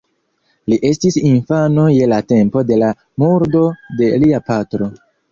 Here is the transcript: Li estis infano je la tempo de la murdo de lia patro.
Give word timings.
Li 0.71 0.77
estis 0.87 1.17
infano 1.31 1.83
je 1.95 2.07
la 2.13 2.17
tempo 2.33 2.63
de 2.69 2.77
la 2.83 2.89
murdo 3.25 3.61
de 3.99 4.09
lia 4.25 4.41
patro. 4.49 4.89